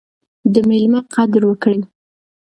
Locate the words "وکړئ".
1.47-1.79